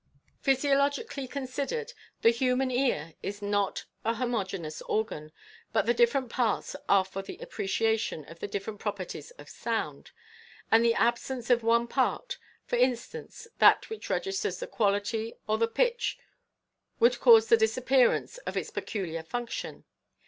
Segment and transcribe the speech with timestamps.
[0.01, 1.11] 56 MACCABEES ART OF VENTRILOQUISM.
[1.11, 1.93] Physiologically considered,
[2.23, 5.31] the human ear is not a homo geneous organ,
[5.71, 10.09] but the different parts are for the appreciation of the different properties of sound;
[10.71, 15.67] and the absence of one part— for instance, that which registers the quality, or the
[15.67, 16.17] pitch,
[16.99, 19.83] would cause the disappearance of its peculiar function.